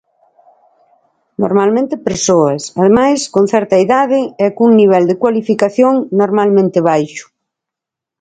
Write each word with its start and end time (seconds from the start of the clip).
Normalmente 1.43 2.03
persoas, 2.09 2.61
ademais, 2.81 3.19
con 3.33 3.43
certa 3.53 3.75
idade 3.85 4.19
e 4.45 4.47
cun 4.57 4.71
nivel 4.81 5.03
de 5.09 5.19
cualificación 5.21 5.93
normalmente 6.21 6.79
baixo. 6.89 7.25